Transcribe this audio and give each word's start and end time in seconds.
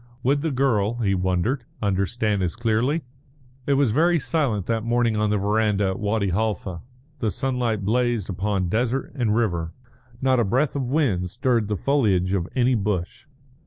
Would 0.23 0.41
the 0.41 0.49
girl, 0.49 0.95
he 0.95 1.13
wondered, 1.13 1.63
understand 1.79 2.41
as 2.41 2.55
clearly? 2.55 3.03
It 3.67 3.75
was 3.75 3.91
very 3.91 4.17
silent 4.17 4.65
that 4.65 4.83
morning 4.83 5.15
on 5.15 5.29
the 5.29 5.37
verandah 5.37 5.89
at 5.89 5.99
Wadi 5.99 6.31
Halfa; 6.31 6.81
the 7.19 7.29
sunlight 7.29 7.85
blazed 7.85 8.27
upon 8.27 8.67
desert 8.67 9.11
and 9.13 9.35
river; 9.35 9.73
not 10.19 10.39
a 10.39 10.43
breath 10.43 10.75
of 10.75 10.87
wind 10.89 11.29
stirred 11.29 11.67
the 11.67 11.77
foliage 11.77 12.33
of 12.33 12.47
any 12.55 12.73
bush. 12.73 13.27